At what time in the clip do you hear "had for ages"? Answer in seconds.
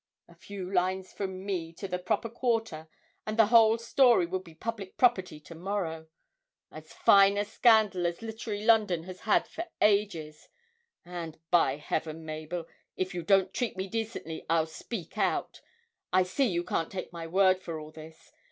9.19-10.49